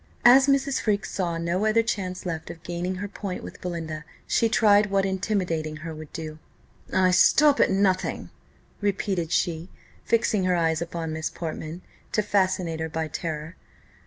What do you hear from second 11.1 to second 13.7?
Miss Portman, to fascinate her by terror.